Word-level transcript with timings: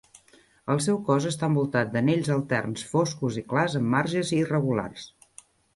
El 0.75 0.79
seu 0.85 0.95
cos 1.09 1.27
està 1.33 1.49
envoltat 1.53 1.93
d"anells 1.97 2.33
alterns 2.39 2.89
foscos 2.95 3.41
i 3.45 3.47
clars 3.55 3.79
amb 3.83 3.95
marges 3.99 4.37
irregulars. 4.43 5.11